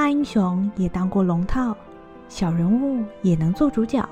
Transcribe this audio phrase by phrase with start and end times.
[0.00, 1.76] 大英雄也当过龙套，
[2.26, 4.02] 小人物也能做主角。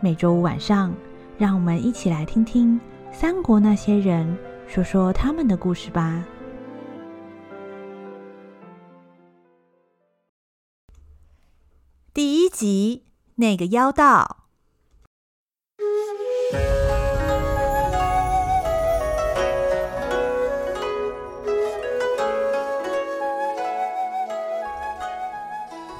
[0.00, 0.92] 每周五晚上，
[1.38, 2.78] 让我们一起来听听
[3.10, 4.36] 三国那些人
[4.66, 6.22] 说说他们的故事吧。
[12.12, 13.04] 第一集，
[13.36, 14.47] 那个妖道。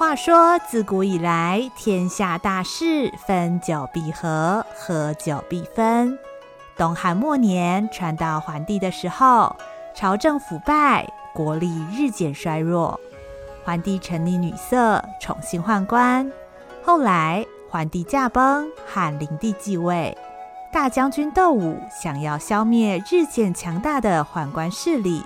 [0.09, 6.19] 话说，自古以来，天下大事，分久必合，合久必分。
[6.79, 9.55] 东汉末年，传到桓帝的时候，
[9.95, 12.99] 朝政腐败，国力日渐衰弱。
[13.67, 16.33] 桓帝沉溺女色，宠幸宦官。
[16.83, 20.17] 后来，桓帝驾崩，汉灵帝继位。
[20.73, 25.23] 大将军窦武想要消灭日渐强大的宦官势力，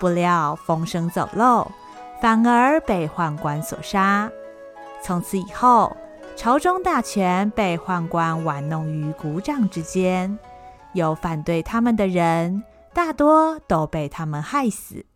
[0.00, 1.70] 不料风声走漏。
[2.20, 4.30] 反而被宦官所杀。
[5.02, 5.96] 从此以后，
[6.36, 10.38] 朝中大权被宦官玩弄于股掌之间。
[10.92, 15.06] 有反对他们的人，大多都被他们害死。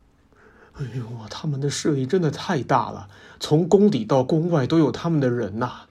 [0.74, 5.82] 哎呦，他们的势力真的太大了，从宫里到宫外都有他们的人呐。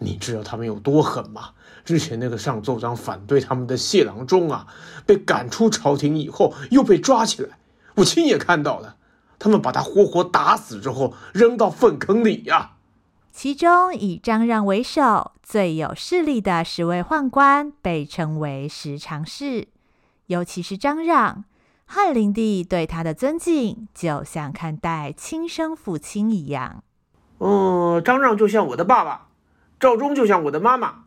[0.00, 1.50] 你知道他们有多狠吗？
[1.84, 4.66] 之前那个上奏章反对他们的谢郎中啊，
[5.06, 7.58] 被赶出朝廷以后又被抓起来，
[7.94, 8.96] 我亲眼看到了。
[9.38, 12.70] 他们把他活活打死之后，扔到粪坑里呀、啊。
[13.30, 19.68] 其中以张让为首、最有势力的十位宦官，被称为十常侍。
[20.26, 21.44] 尤其是张让，
[21.86, 26.82] 汉灵帝对他的尊敬，就像看待亲生父亲一样。
[27.38, 29.28] 嗯，张让就像我的爸爸，
[29.78, 31.04] 赵忠就像我的妈妈。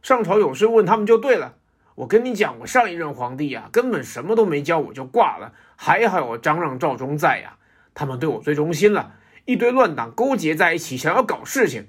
[0.00, 1.54] 上朝有事问他们就对了。
[1.96, 7.61] 我跟你讲，我上一任皇帝啊，根本什么都没教我就挂了，还好有张让、赵忠在呀、啊。
[7.94, 11.88] 他们对我最忠心了，一堆乱党勾结在一起，想要搞事情。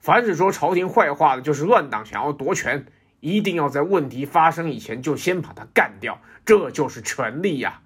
[0.00, 2.86] 凡是说朝廷坏话的，就是乱党想要夺权，
[3.20, 7.82] 一定要在问题发生以前就先把他干掉，这就是权力呀！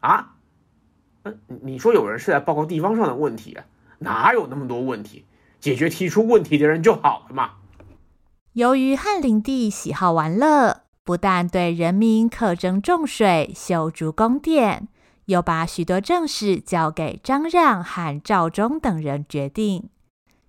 [0.00, 0.34] 啊，
[1.24, 3.64] 嗯，你说有人是在报告地方上的问题啊？
[3.98, 5.26] 哪有那么多问题？
[5.60, 7.50] 解决提出问题的人就好了嘛。
[8.52, 14.88] 由于汉灵帝喜好玩乐，不但对人民课征重税、修筑宫殿。
[15.28, 19.90] 又把许多政事交给张让和赵忠等人决定。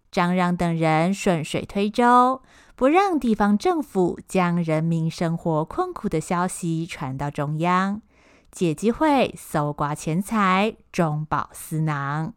[0.10, 2.42] 张让等人顺水推舟，
[2.76, 8.02] 不让地方政府将人民生活困苦的消息传到中央，
[8.52, 12.34] 借机会搜刮钱财，中饱私囊。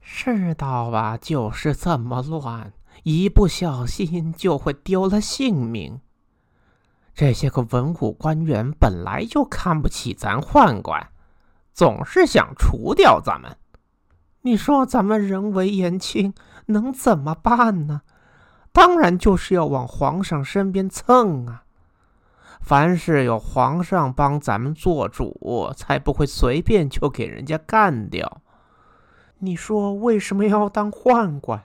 [0.00, 6.00] 世道啊，就是这么乱，一不小心就会丢了性命。
[7.14, 11.08] 这些个文武官员本来就看不起咱宦官。
[11.76, 13.54] 总是想除掉咱们，
[14.40, 16.32] 你说咱们人微言轻，
[16.68, 18.00] 能怎么办呢？
[18.72, 21.64] 当然就是要往皇上身边蹭啊！
[22.62, 28.40] 凡是有皇上帮咱们做主，才不会随便就给人家干掉。
[29.40, 31.62] 你说为什么要当宦官？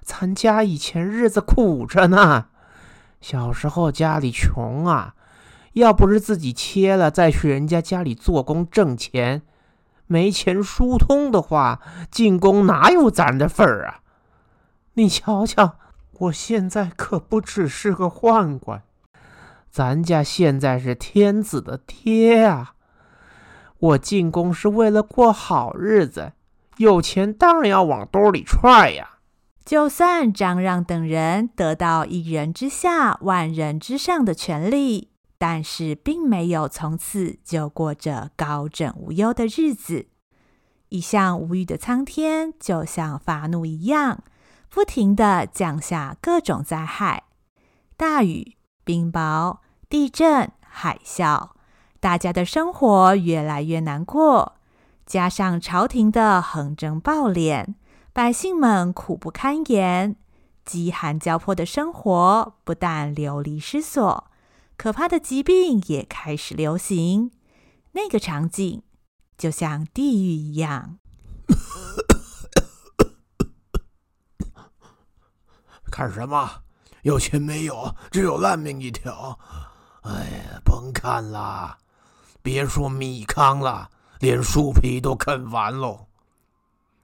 [0.00, 2.46] 咱家以前日子苦着呢，
[3.20, 5.14] 小时候家里穷啊。
[5.74, 9.42] 要不是自己切了再去人家家里做工挣钱，
[10.06, 14.00] 没钱疏通的话，进宫哪有咱的份儿啊？
[14.94, 15.76] 你瞧瞧，
[16.12, 18.82] 我现在可不只是个宦官，
[19.70, 22.74] 咱家现在是天子的爹啊！
[23.78, 26.32] 我进宫是为了过好日子，
[26.76, 29.08] 有钱当然要往兜里揣呀。
[29.64, 35.11] 就算张让等人得到一人之下、万人之上的权力。
[35.44, 40.06] 但是并没有从此就过着高枕无忧的日子。
[40.90, 44.22] 一向无雨的苍天，就像发怒一样，
[44.70, 47.24] 不停地降下各种灾害：
[47.96, 49.58] 大雨、冰雹、
[49.88, 51.48] 地震、海啸。
[51.98, 54.60] 大家的生活越来越难过，
[55.04, 57.74] 加上朝廷的横征暴敛，
[58.12, 60.14] 百姓们苦不堪言，
[60.64, 64.28] 饥寒交迫的生活不但流离失所。
[64.76, 67.30] 可怕的疾病也开始流行，
[67.92, 68.82] 那个场景
[69.38, 70.98] 就像地狱一样。
[75.90, 76.64] 看什么？
[77.02, 77.94] 有钱没有？
[78.10, 79.38] 只有烂命一条。
[80.02, 81.78] 哎呀，甭看了，
[82.42, 83.88] 别说米糠了，
[84.18, 86.08] 连树皮都啃完喽。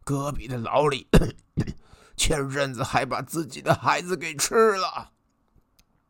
[0.02, 1.06] 隔壁的老李，
[2.16, 5.12] 前阵子还把自己的孩子给吃了。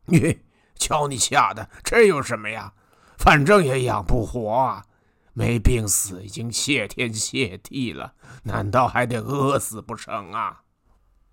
[0.06, 0.38] 你。
[0.78, 2.72] 瞧你吓的，这有什么呀？
[3.18, 4.84] 反正也养不活啊，
[5.32, 8.14] 没病死已经谢天谢地了，
[8.44, 10.62] 难道还得饿死不成啊？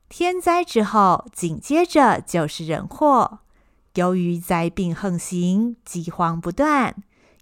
[0.09, 3.39] 天灾之后，紧接着就是人祸。
[3.95, 6.95] 由于灾病横行，饥荒不断，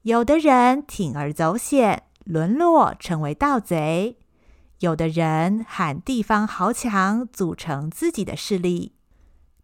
[0.03, 4.17] 有的人铤而走险，沦落成为盗贼；
[4.79, 8.93] 有的人和地方豪强组成自己的势力，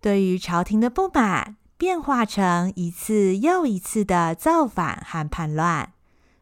[0.01, 5.93] 对于朝廷的不满，变化成一次又一次的造反和叛乱，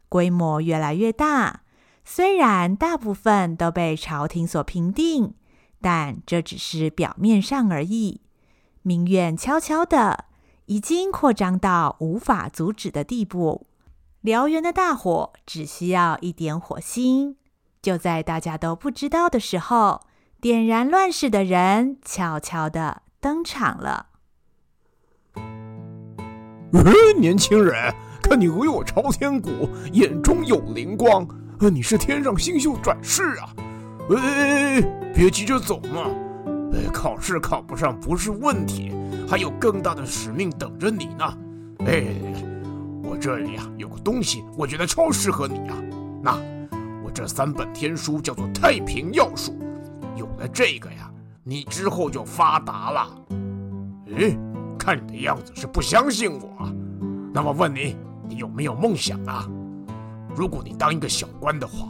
[0.10, 1.62] 规模越来越大。
[2.04, 5.36] 虽然大部分都被朝廷所平定，
[5.80, 8.22] 但这只是表面上而已，
[8.81, 10.25] 民怨悄悄的。
[10.66, 13.68] 已经扩张到无法阻止的地步。
[14.24, 17.38] 燎原的大火只需要一点火星，
[17.81, 20.01] 就在大家都不知道的时候，
[20.42, 24.07] 点燃乱世的人悄悄地登场了。
[27.18, 31.28] 年轻人，看你唯我朝天鼓，眼中有灵光，
[31.72, 33.56] 你是天上星宿转世啊！
[34.16, 34.81] 哎，
[35.14, 36.10] 别急着走嘛，
[36.94, 38.92] 考试考不上不是问题。
[39.30, 41.38] 还有更大的使命等着你呢，
[41.86, 42.06] 哎，
[43.04, 45.75] 我这里啊有个东西，我觉得超适合你啊。
[46.22, 46.38] 那
[47.04, 49.52] 我这三本天书叫做《太平要术》，
[50.18, 51.10] 有了这个呀，
[51.44, 53.08] 你之后就发达了。
[54.18, 54.38] 诶，
[54.88, 56.72] 看你的样子是不相信我。
[57.34, 59.45] 那么问你，你有没有梦想啊？
[60.34, 61.89] 如果你当一个小官的话，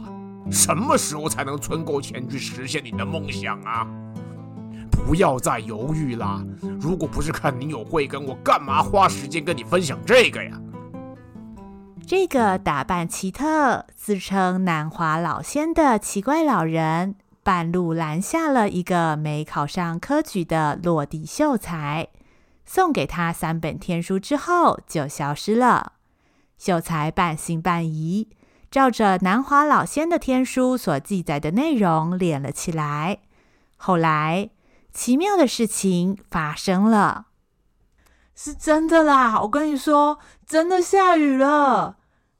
[0.50, 3.86] 什么时候才能存够钱去实现你的梦想啊？
[4.90, 6.44] 不要再犹豫啦！
[6.80, 10.60] 如果不是看你有慧根，我干嘛花时间跟你分享这个呀？
[12.04, 22.08] 这个打扮奇特、自称南华老仙的奇怪老人，半路拦下了一个没考上科举的落第秀才，
[22.70, 25.94] 送给他三本天书之后就消失了。
[26.58, 28.28] 秀才半信半疑，
[28.70, 33.20] 照着南华老仙的天书所记载的内容练了起来。
[33.78, 34.50] 后来，
[34.92, 37.28] 奇妙的事情发生了，
[38.34, 39.40] 是真的啦！
[39.40, 41.96] 我跟你说，真的下雨了。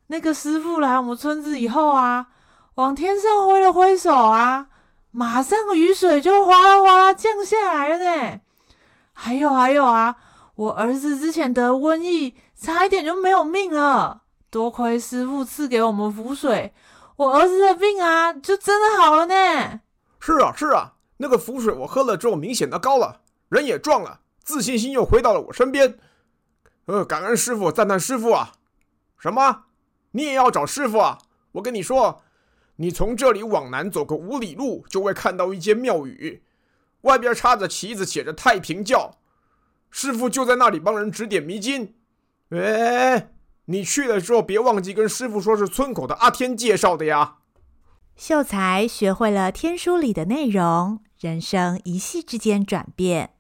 [0.09, 2.27] 那个师傅来我们村子以后啊，
[2.75, 4.67] 往天上挥了挥手啊，
[5.11, 8.41] 马上雨水就哗啦哗啦降下来了呢。
[9.21, 10.15] 还有还有啊，
[10.55, 14.23] 我儿子之前得瘟疫，差一点就没有命了。
[14.49, 16.73] 多亏师傅赐给我们符水，
[17.17, 19.81] 我儿子的病啊，就真的好了呢。
[20.21, 20.95] 是啊，是啊。
[21.17, 25.99] 那个符水我喝了之后，明显的高了，人也壮了，自信心又回到了我身边。
[26.87, 28.53] 呃，感恩师傅，赞叹师傅啊！
[29.19, 29.65] 什么？
[30.13, 31.19] 你也要找师傅啊？
[31.53, 32.23] 我跟你说，
[32.77, 36.45] 你从这里往南走个五里路，就会看到一间庙宇，
[37.09, 39.17] 外边插着旗子，写着“太平教”，
[39.91, 41.97] 师傅就在那里帮人指点迷津。
[42.51, 43.31] 哎，
[43.65, 47.39] 你去的时候别忘记跟师傅说是村口的阿天介绍的呀。
[48.15, 51.01] 秀才学会了天书里的内容。
[51.19, 53.31] 人生一夕之间转变，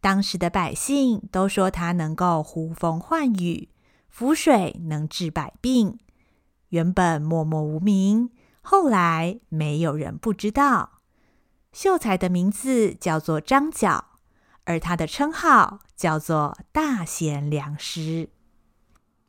[0.00, 3.68] 当时的百姓都说他能够呼风唤雨，
[4.08, 5.98] 浮水能治百病。
[6.70, 8.30] 原本默默无名，
[8.62, 11.01] 后来没有人不知道。
[11.72, 14.18] 秀才的名字叫做张角，
[14.64, 18.28] 而他的称号叫做大贤良师。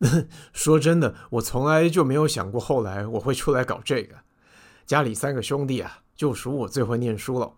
[0.51, 4.17] 说真的，我从来就没有想过后来我会出来搞这个。
[4.85, 7.53] 家里三个兄弟啊，就属我最会念书了。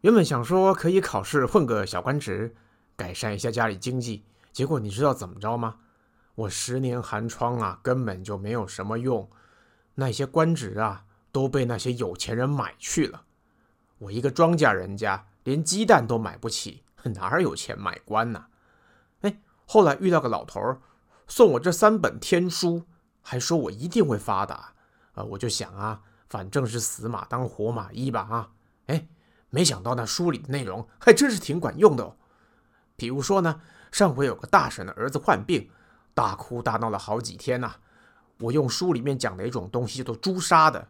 [0.00, 2.56] 原本想说可以考试混个小官职，
[2.96, 5.76] 改善一下家里经济，结果你知道怎么着吗？
[6.36, 9.28] 我十年寒窗啊，根本就没有什么用。
[9.96, 13.24] 那些官职啊，都被那些有钱人买去了。
[14.00, 18.46] 我一个庄稼人家，连鸡蛋都买不起，哪有钱买官呢？
[19.20, 20.80] 哎，后来遇到个老头儿，
[21.26, 22.84] 送我这三本天书，
[23.22, 24.74] 还说我一定会发达。
[25.14, 28.50] 呃，我就想啊，反正是死马当活马医吧啊，
[28.86, 29.08] 哎。
[29.52, 32.14] 没想到那书里的内容还真是挺管用的哦。
[32.94, 35.68] 比如说呢，上回有个大婶的儿子患病，
[36.14, 37.74] 大哭大闹了好几天呐。
[38.38, 40.86] 我用书里面讲的一种东西叫做朱砂的，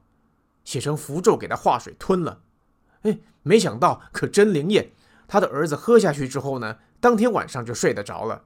[0.62, 2.42] 写成符咒给他化水吞了。
[3.02, 4.90] 哎，没想到可真灵验。
[5.26, 8.42] 他的儿子喝下去之后呢，当天晚上就睡得着了，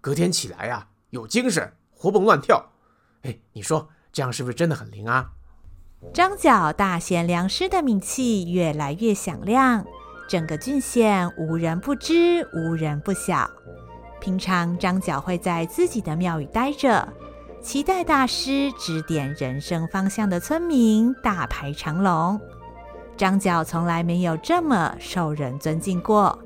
[0.00, 2.70] 隔天起来呀，有精神，活蹦乱跳。
[3.22, 5.32] 哎，你说这样是不是真的很灵啊？
[6.14, 9.84] 张角大贤良师的名气越来越响亮，
[10.28, 13.50] 整个郡县无人不知，无人不晓。
[14.20, 17.12] 平常张角会在自己的庙宇待着，
[17.60, 22.40] 期待大师指点人生方向的村民大排长龙。
[23.20, 26.38] 张角从来没有这么受人尊敬过，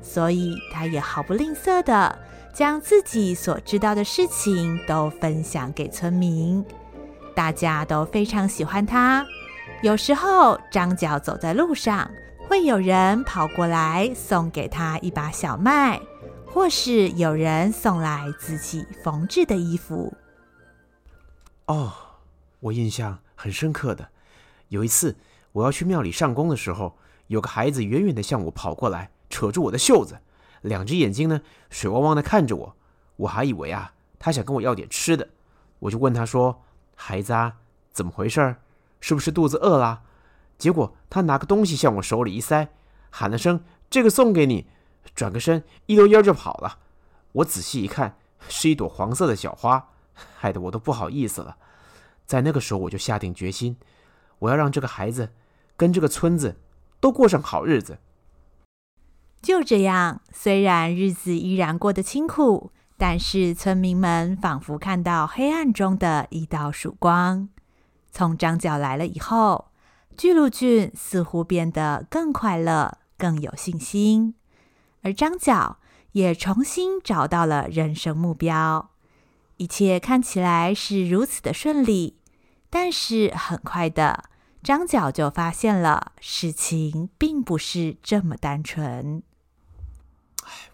[0.00, 2.16] 所以他也毫不吝啬的
[2.54, 6.64] 将自己所知道的事情都分享给村民。
[7.34, 9.26] 大家都非常喜欢他。
[9.82, 12.08] 有时候张角走在路上，
[12.48, 16.00] 会有人跑过来送给他一把小麦，
[16.46, 20.14] 或是有人送来自己缝制的衣服。
[21.66, 21.92] 哦，
[22.60, 24.10] 我印象很深刻的，
[24.68, 25.16] 有一次
[25.52, 30.20] 我要去庙里上工的时候，有个孩子远远地向我跑过来，扯住我的袖子，
[30.62, 31.40] 两只眼睛呢
[31.70, 32.76] 水汪汪地看着我，
[33.16, 35.28] 我还以为啊他想跟我要点吃的，
[35.80, 36.62] 我就问他说
[36.94, 37.56] ：“孩子啊，
[37.92, 38.56] 怎么回事？
[39.00, 40.02] 是不是肚子饿了？”
[40.58, 42.68] 结果他拿个东西向我手里一塞，
[43.10, 44.68] 喊了声：“这个送给你。”
[45.14, 46.78] 转个身一溜烟就跑了。
[47.32, 49.88] 我仔细一看，是一朵黄色的小花，
[50.36, 51.56] 害得我都不好意思了。
[52.26, 53.78] 在那个时候，我就下定决心，
[54.38, 55.30] 我要让这个孩子
[55.80, 56.60] 跟这个村子
[57.00, 57.96] 都过上好日子。
[59.40, 67.48] 就这样，虽然日子依然过得清苦，但是村民们仿佛看到黑暗中的一道曙光。
[68.12, 69.70] 从张角来了以后，
[70.18, 74.34] 巨鹿郡似乎变得更快乐、更有信心，
[75.00, 75.78] 而张角
[76.12, 78.90] 也重新找到了人生目标。
[79.56, 82.18] 一切看起来是如此的顺利，
[82.68, 84.24] 但是很快的，
[84.62, 89.22] 张角就发现了事情并不是这么单纯。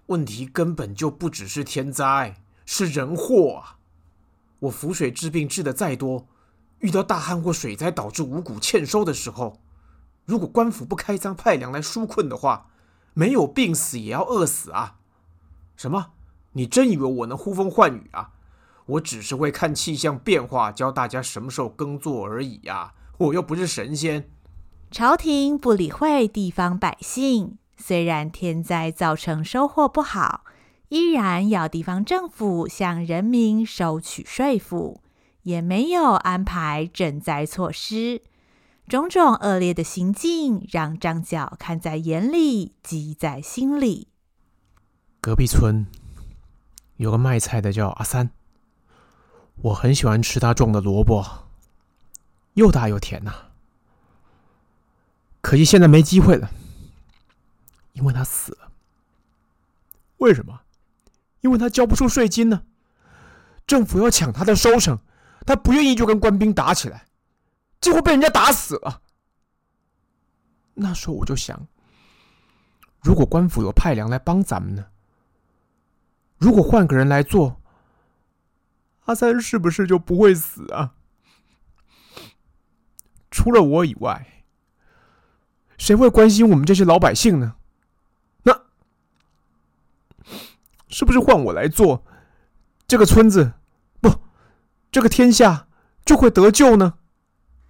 [0.07, 3.78] 问题根本就不只是天灾，是人祸啊！
[4.61, 6.26] 我浮水治病治得再多。
[6.81, 9.61] 遇到大旱或水灾导致五谷欠收的时候，
[10.25, 12.71] 如果官府不开仓派粮来纾困的话，
[13.14, 14.97] 没有病死也要饿死啊！
[15.76, 16.12] 什么？
[16.52, 18.33] 你真以为我能呼风唤雨啊？
[18.87, 22.95] 我只是会看气象变化，教大家什么时候耕作而已呀、啊！
[23.18, 24.28] 我又不是神仙。
[24.90, 30.44] 朝廷不理会地方百姓，虽然天灾造成收获不好，
[30.88, 35.00] 依然要地方政府向人民收取税赋。
[35.42, 38.20] 也没有安排赈灾措施，
[38.88, 44.08] 种种恶劣的行径让张角看在眼里，记在心里。
[45.20, 45.87] 隔壁村
[46.96, 48.30] 有个卖菜的叫阿三，
[49.62, 51.45] 我很喜欢吃他种的萝卜，
[52.56, 53.32] 又大又甜呐、
[55.40, 56.50] 可惜现在没机会了，
[57.92, 58.72] 因为他死了。
[60.16, 60.62] 为什么？
[61.42, 62.62] 因为他交不出税金呢，
[63.66, 64.98] 政府要抢他的收成。
[65.44, 67.06] 他不愿意就跟官兵打起来，
[67.80, 69.02] 结果被人家打死了。
[70.75, 71.68] 那时候我就想，
[73.02, 74.86] 如果官府有派粮来帮咱们呢？
[76.38, 77.60] 如果换个人来做，
[79.04, 80.94] 阿三是不是就不会死啊？
[83.37, 84.43] 除了我以外，
[85.76, 87.57] 谁会关心我们这些老百姓呢？
[88.45, 88.62] 那
[90.88, 92.02] 是不是换我来做，
[92.88, 93.52] 这个村子
[94.00, 94.11] 不？
[94.90, 95.69] 这个天下
[96.02, 96.95] 就会得救呢？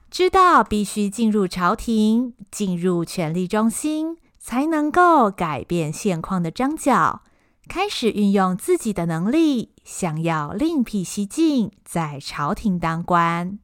[0.08, 7.22] 知道必须进入朝廷，进入权力中心，才能够改变现况的张角，
[7.68, 13.58] 开始运用自己的能力，想要另辟蹊径，在朝廷当官。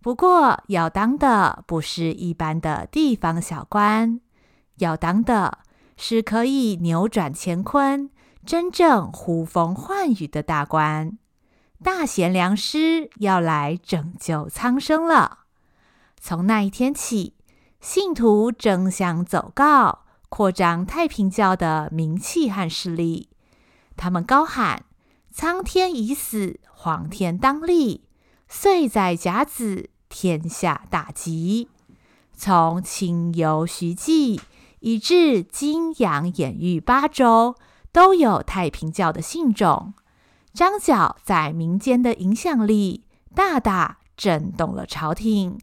[0.00, 4.20] 不过，要当的不是一般的地方小官，
[4.76, 5.58] 要当的
[5.96, 8.08] 是可以扭转乾坤、
[8.46, 11.18] 真正呼风唤雨的大官。
[11.82, 15.40] 大贤良师要来拯救苍生了。
[16.20, 17.34] 从那一天起，
[17.80, 23.28] 信徒争相走告，扩张太平教的名气和势力。
[23.96, 24.84] 他们高喊
[25.30, 28.07] ：“苍天已死，黄天当立；
[28.48, 31.68] 岁在甲子，天下大吉。”
[32.34, 34.40] 从清幽徐记，
[34.78, 37.56] 以至金阳兖豫八州，
[37.90, 39.92] 都有太平教的信众。
[40.54, 45.60] 张角在民间的影响力大大震动了朝廷。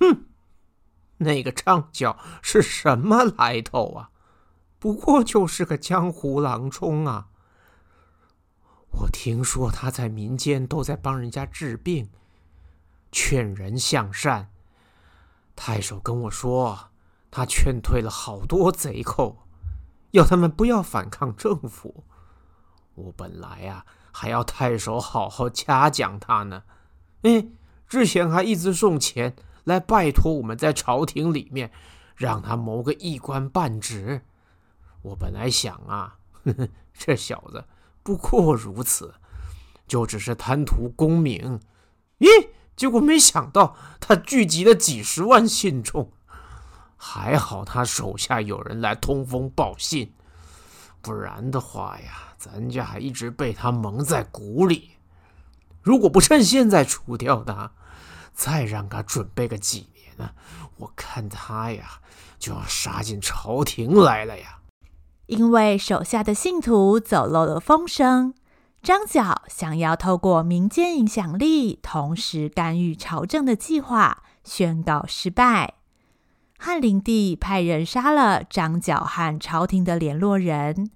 [0.00, 0.24] 哼，
[1.18, 4.08] 那个张角是什么来头啊？
[4.78, 7.26] 不过就是个江湖郎中啊。
[8.96, 12.08] 我听说他在民间都在帮人家治病，
[13.10, 14.50] 劝人向善。
[15.56, 16.90] 太守跟我说，
[17.30, 19.46] 他劝退了好多贼寇，
[20.12, 22.04] 要他们不要反抗政府。
[22.94, 26.62] 我本来、啊，还要太守好好嘉奖他呢。
[27.22, 27.48] 哎，
[27.88, 29.34] 之前还一直送钱
[29.64, 31.72] 来拜托我们在朝廷里面
[32.14, 34.22] 让他谋个一官半职。
[35.02, 37.64] 我本来想啊，呵呵，这小子
[38.04, 39.14] 不过如此，
[39.88, 41.58] 就只是贪图功名。
[42.20, 46.12] 咦，结果没想到他聚集了几十万信众，
[46.96, 50.12] 还好他手下有人来通风报信。
[51.00, 54.92] 不然的话呀，咱家还一直被他蒙在鼓里。
[55.82, 57.72] 如果不趁现在除掉他，
[58.34, 60.30] 再让他准备个几年呢，
[60.76, 62.00] 我看他呀
[62.38, 64.58] 就要杀进朝廷来了呀。
[65.26, 68.34] 因为手下的信徒走漏了风声，
[68.82, 75.74] 张角想要透过民间影响力，同时干预朝政的计划宣告失败。
[76.58, 80.90] 汉灵帝派人杀了张角和朝廷的联络人，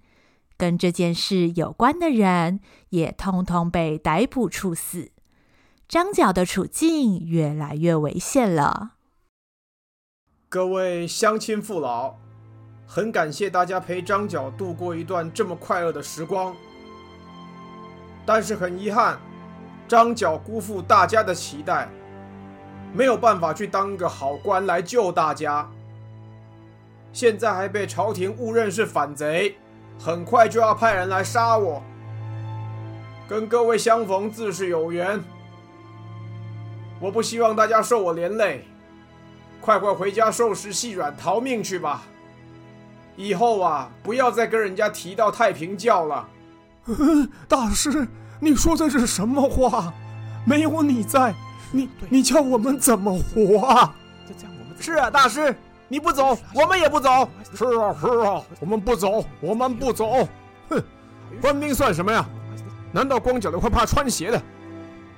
[0.56, 5.10] 跟这件事有关的人也通通被逮捕处死。
[5.88, 8.92] 张角的处境越来越危险了。
[10.50, 12.16] 各位乡亲父老，
[12.90, 16.56] 很感谢大家陪张角度过一段这么快乐的时光，
[18.24, 19.18] 但是很遗憾，
[19.86, 21.86] 张角辜负大家的期待，
[22.94, 25.68] 没有办法去当个好官来救大家，
[27.12, 29.54] 现在还被朝廷误认是反贼，
[30.00, 31.82] 很快就要派人来杀我。
[33.28, 35.22] 跟各位相逢自是有缘。
[36.98, 38.64] 我不希望大家受我连累，
[39.60, 42.04] 快快回家收拾细软逃命去吧。
[43.18, 46.28] 以后啊，不要再跟人家提到太平教了。
[47.48, 48.06] 大师，
[48.38, 49.92] 你说的是什么话？
[50.46, 51.34] 没有你在，
[51.72, 53.92] 你你叫我们怎么活啊？
[54.78, 55.52] 是啊，大师，
[55.88, 57.28] 你不走，我们也不走。
[57.52, 60.28] 是啊，是啊，我们不走，我们不走。
[60.68, 60.80] 哼，
[61.40, 62.24] 官兵算什么呀？
[62.92, 64.40] 难道光脚的会怕穿鞋的？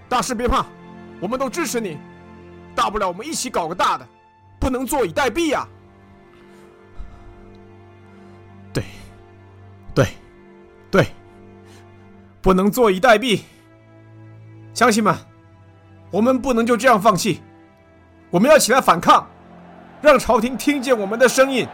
[0.08, 0.64] 大师别怕。
[1.20, 1.98] 我们都支持你，
[2.74, 4.08] 大不了我们一起搞个大的，
[4.58, 5.68] 不能坐以待毙呀！
[5.68, 5.79] 对，
[9.94, 10.06] 对，
[10.90, 11.06] 对，
[12.40, 13.40] 不能坐以待毙。
[14.72, 15.14] 乡亲们，
[16.10, 17.40] 我们不能就这样放弃，
[18.30, 19.28] 我们要起来反抗，
[20.00, 21.66] 让朝廷听见我们的声音。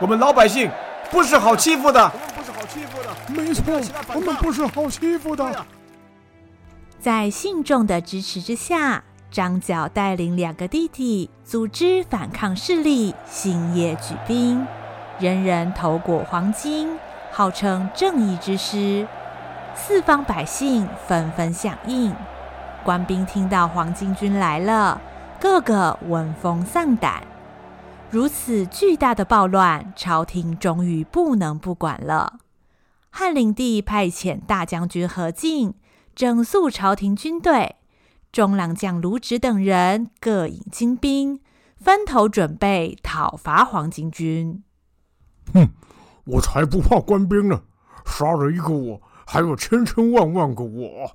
[0.00, 0.70] 我们老百姓
[1.10, 5.66] 不是好欺负的，我们不是好欺负的，没错，我们不是好欺负的。
[6.98, 14.66] 在信众的支持之下，张角带领两个弟弟组织反抗势力，星夜举兵，
[15.18, 16.90] 人人头裹黄金，
[17.40, 19.08] 号称正义之师。
[19.74, 22.14] 四方百姓纷纷响应，
[22.84, 25.00] 官兵听到黄巾军来了，
[25.40, 27.22] 个个闻风丧胆。
[28.10, 32.40] 如此巨大的暴乱，朝廷终于不能不管了。
[33.08, 35.72] 汉灵帝派遣大将军何进。
[36.14, 37.76] 整肃朝廷军队，
[38.30, 41.40] 中郎将卢植等人各引精兵，
[41.78, 44.62] 分头准备讨伐黄巾军。
[45.54, 45.70] 哼，
[46.24, 47.62] 我才不怕官兵呢！
[48.04, 51.10] 杀了一个我，还有千千万万个我。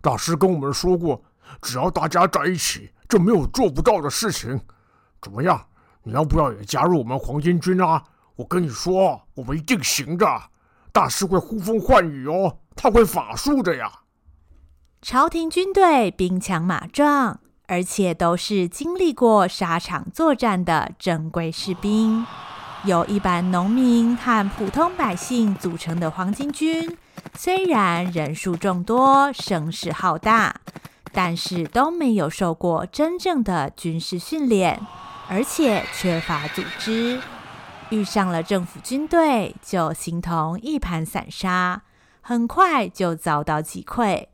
[0.00, 1.22] 大师跟我们说过，
[1.62, 4.60] 只要大家在一起，就没有做不到的事情。
[5.20, 5.66] 怎么样？
[6.02, 8.02] 你要不要也加入我们黄巾军啊？
[8.36, 10.26] 我跟你说，我们一定行的。
[10.92, 13.90] 大师会呼风唤雨哦，他会法术的呀。
[15.02, 22.24] 朝廷军队兵强马壮，而且都是经历过沙场作战的正规士兵。
[22.86, 26.96] 由一般农民和普通百姓组成的黄巾军，
[27.34, 30.54] 虽然人数众多、声势浩大，
[31.12, 34.80] 但是都没有受过真正的军事训练，
[35.28, 37.20] 而且缺乏组织。
[37.90, 41.82] 遇上了政府军队，就形同一盘散沙，
[42.20, 44.26] 很快就遭到击溃。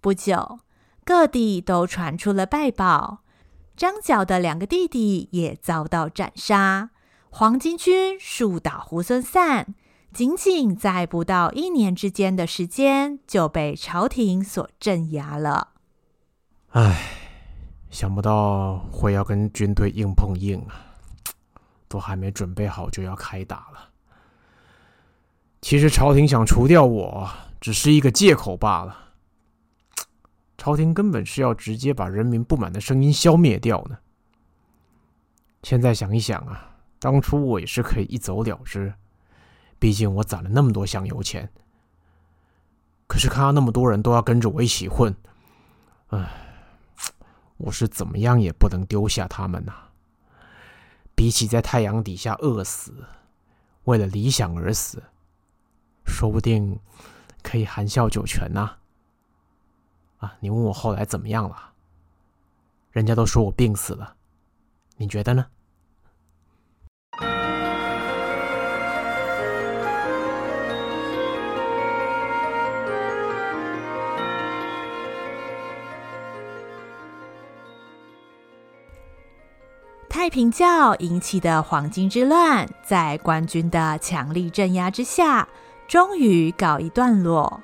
[0.00, 0.60] 不久，
[1.04, 3.18] 各地都传出了败报，
[3.76, 6.90] 张角的两个弟弟也遭到斩杀，
[7.36, 9.74] 黄巾军树倒猢狲散，
[10.12, 15.72] 仅仅在不到一年之间的时间就被朝廷所镇压了。
[16.68, 17.10] 唉，
[17.90, 20.94] 想不到会要跟军队硬碰硬啊，
[21.88, 23.90] 都还没准备好就要开打了。
[25.60, 27.28] 其实朝廷想除掉我，
[27.60, 28.96] 只是一个借口罢了。
[30.56, 33.98] 朝廷根本是要直接把人民不满的声音消灭掉呢。
[35.64, 36.73] 现在想一想啊，
[37.04, 38.94] 当初我也是可以一走了之，
[39.78, 41.52] 毕竟我攒了那么多香油钱。
[43.06, 45.14] 可是看到那么多人都要跟着我一起混，
[46.08, 46.26] 唉，
[47.58, 49.74] 我是怎么样也不能丢下他们呐。
[51.14, 53.04] 比起在太阳底下饿死，
[53.84, 55.02] 为了理想而死，
[56.06, 56.80] 说不定
[57.42, 58.76] 可以含笑九泉呐。
[60.20, 61.72] 啊你问我后来怎么样了？
[62.92, 64.16] 人家都说我病死了，
[64.96, 65.44] 你觉得呢？
[80.14, 85.48] 太平教引起的黄巾之乱，在官军的强力镇压之下，
[85.88, 87.60] 终于告一段落。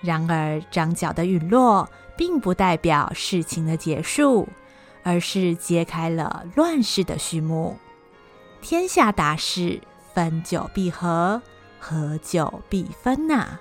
[0.00, 4.48] 然而，张角的陨落并不代表事情的结束，
[5.02, 7.76] 而是揭开了乱世的序幕。
[8.62, 9.82] 天下大事，
[10.14, 11.42] 分久必合，
[11.78, 13.58] 合久必分呐、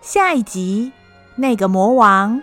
[0.00, 0.90] 下一集，
[1.36, 2.42] 那个魔王